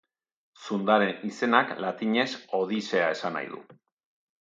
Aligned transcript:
Zundaren 0.63 1.27
izenak 1.29 1.75
latinez 1.87 2.27
Odisea 2.65 3.15
esan 3.19 3.39
nahi 3.41 3.55
du. 3.57 3.65